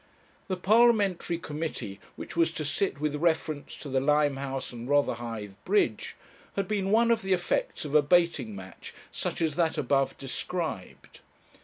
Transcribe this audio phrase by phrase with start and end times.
[0.47, 6.15] The parliamentary committee, which was to sit with reference to the Limehouse and Rotherhithe Bridge,
[6.55, 11.19] had been one of the effects of a baiting match such as that above described.